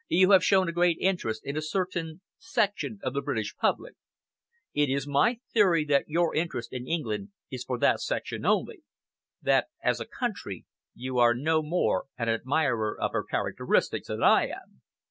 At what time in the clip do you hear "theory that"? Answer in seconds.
5.53-6.05